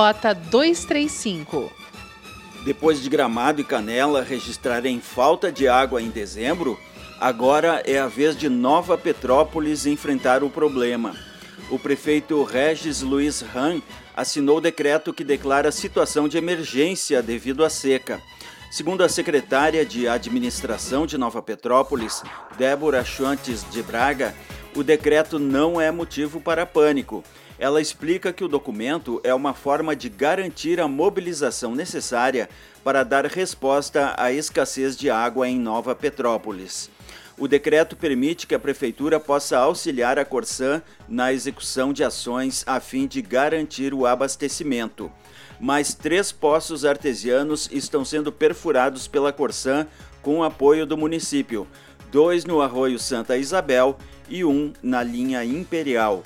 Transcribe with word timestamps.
Rota 0.00 0.32
235. 0.34 1.70
Depois 2.64 3.02
de 3.02 3.10
Gramado 3.10 3.60
e 3.60 3.64
Canela 3.64 4.22
registrarem 4.22 4.98
falta 4.98 5.52
de 5.52 5.68
água 5.68 6.00
em 6.00 6.08
dezembro, 6.08 6.80
agora 7.20 7.82
é 7.84 7.98
a 7.98 8.06
vez 8.06 8.34
de 8.34 8.48
Nova 8.48 8.96
Petrópolis 8.96 9.84
enfrentar 9.84 10.42
o 10.42 10.48
problema. 10.48 11.14
O 11.68 11.78
prefeito 11.78 12.42
Regis 12.44 13.02
Luiz 13.02 13.42
Ram 13.42 13.82
assinou 14.16 14.56
o 14.56 14.60
decreto 14.62 15.12
que 15.12 15.22
declara 15.22 15.70
situação 15.70 16.26
de 16.26 16.38
emergência 16.38 17.22
devido 17.22 17.62
à 17.62 17.68
seca. 17.68 18.22
Segundo 18.70 19.04
a 19.04 19.08
secretária 19.08 19.84
de 19.84 20.08
Administração 20.08 21.04
de 21.04 21.18
Nova 21.18 21.42
Petrópolis, 21.42 22.22
Débora 22.56 23.04
Chantes 23.04 23.66
de 23.70 23.82
Braga, 23.82 24.34
o 24.74 24.82
decreto 24.82 25.38
não 25.38 25.80
é 25.80 25.90
motivo 25.90 26.40
para 26.40 26.64
pânico. 26.64 27.24
Ela 27.58 27.80
explica 27.80 28.32
que 28.32 28.44
o 28.44 28.48
documento 28.48 29.20
é 29.22 29.34
uma 29.34 29.52
forma 29.52 29.94
de 29.94 30.08
garantir 30.08 30.80
a 30.80 30.88
mobilização 30.88 31.74
necessária 31.74 32.48
para 32.82 33.02
dar 33.02 33.26
resposta 33.26 34.14
à 34.16 34.32
escassez 34.32 34.96
de 34.96 35.10
água 35.10 35.48
em 35.48 35.58
Nova 35.58 35.94
Petrópolis. 35.94 36.88
O 37.36 37.48
decreto 37.48 37.96
permite 37.96 38.46
que 38.46 38.54
a 38.54 38.58
Prefeitura 38.58 39.18
possa 39.18 39.58
auxiliar 39.58 40.18
a 40.18 40.24
Corsã 40.24 40.82
na 41.08 41.32
execução 41.32 41.92
de 41.92 42.04
ações 42.04 42.62
a 42.66 42.80
fim 42.80 43.06
de 43.06 43.20
garantir 43.20 43.92
o 43.92 44.06
abastecimento. 44.06 45.10
Mais 45.58 45.92
três 45.92 46.32
poços 46.32 46.84
artesianos 46.84 47.68
estão 47.72 48.04
sendo 48.04 48.30
perfurados 48.30 49.08
pela 49.08 49.32
Corsã 49.32 49.86
com 50.22 50.44
apoio 50.44 50.86
do 50.86 50.96
município: 50.96 51.66
dois 52.10 52.44
no 52.44 52.60
Arroio 52.60 52.98
Santa 52.98 53.36
Isabel 53.36 53.96
e 54.28 54.44
um 54.44 54.72
na 54.82 55.02
linha 55.02 55.44
Imperial. 55.44 56.22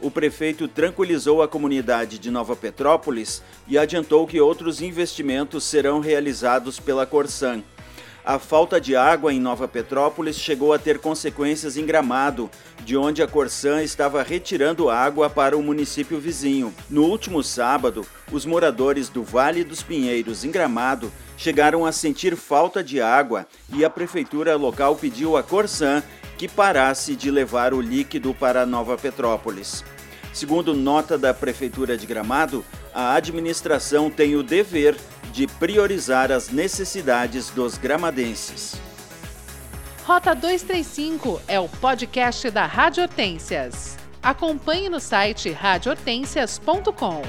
O 0.00 0.10
prefeito 0.10 0.68
tranquilizou 0.68 1.42
a 1.42 1.48
comunidade 1.48 2.18
de 2.18 2.30
Nova 2.30 2.54
Petrópolis 2.54 3.42
e 3.66 3.76
adiantou 3.76 4.26
que 4.26 4.40
outros 4.40 4.80
investimentos 4.80 5.64
serão 5.64 6.00
realizados 6.00 6.78
pela 6.78 7.04
Corsan. 7.04 7.62
A 8.28 8.38
falta 8.38 8.78
de 8.78 8.94
água 8.94 9.32
em 9.32 9.40
Nova 9.40 9.66
Petrópolis 9.66 10.36
chegou 10.36 10.74
a 10.74 10.78
ter 10.78 10.98
consequências 10.98 11.78
em 11.78 11.86
Gramado, 11.86 12.50
de 12.84 12.94
onde 12.94 13.22
a 13.22 13.26
Corsan 13.26 13.82
estava 13.82 14.22
retirando 14.22 14.90
água 14.90 15.30
para 15.30 15.56
o 15.56 15.62
município 15.62 16.20
vizinho. 16.20 16.74
No 16.90 17.04
último 17.04 17.42
sábado, 17.42 18.06
os 18.30 18.44
moradores 18.44 19.08
do 19.08 19.22
Vale 19.22 19.64
dos 19.64 19.82
Pinheiros, 19.82 20.44
em 20.44 20.50
Gramado, 20.50 21.10
chegaram 21.38 21.86
a 21.86 21.90
sentir 21.90 22.36
falta 22.36 22.84
de 22.84 23.00
água 23.00 23.46
e 23.72 23.82
a 23.82 23.88
prefeitura 23.88 24.56
local 24.56 24.94
pediu 24.94 25.34
à 25.34 25.42
Corsan 25.42 26.02
que 26.36 26.46
parasse 26.46 27.16
de 27.16 27.30
levar 27.30 27.72
o 27.72 27.80
líquido 27.80 28.34
para 28.34 28.66
Nova 28.66 28.98
Petrópolis. 28.98 29.82
Segundo 30.34 30.74
nota 30.74 31.16
da 31.16 31.32
Prefeitura 31.32 31.96
de 31.96 32.06
Gramado, 32.06 32.62
a 32.94 33.14
administração 33.14 34.10
tem 34.10 34.36
o 34.36 34.42
dever 34.42 34.94
de 35.38 35.46
priorizar 35.46 36.32
as 36.32 36.48
necessidades 36.48 37.48
dos 37.50 37.78
gramadenses. 37.78 38.74
Rota 40.04 40.34
235 40.34 41.40
é 41.46 41.60
o 41.60 41.68
podcast 41.68 42.50
da 42.50 42.66
Rádio 42.66 43.04
Hortências. 43.04 43.96
Acompanhe 44.20 44.88
no 44.88 44.98
site 44.98 45.52
radiohortências.com. 45.52 47.22